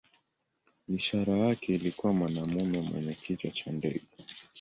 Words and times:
Ishara 0.87 1.37
yake 1.37 1.73
ilikuwa 1.73 2.13
mwanamume 2.13 2.81
mwenye 2.81 3.13
kichwa 3.13 3.51
cha 3.51 3.71
ndege. 3.71 4.01